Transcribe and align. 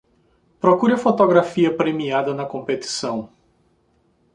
Procure 0.59 0.93
a 0.95 0.97
fotografia 0.97 1.75
premiada 1.77 2.33
na 2.33 2.43
competição 2.43 3.29